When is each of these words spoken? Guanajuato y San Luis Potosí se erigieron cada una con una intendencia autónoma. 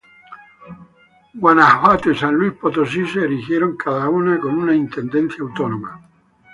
Guanajuato 1.35 2.09
y 2.09 2.17
San 2.17 2.33
Luis 2.33 2.53
Potosí 2.53 3.05
se 3.05 3.23
erigieron 3.23 3.77
cada 3.77 4.09
una 4.09 4.39
con 4.39 4.57
una 4.57 4.73
intendencia 4.73 5.43
autónoma. 5.43 6.01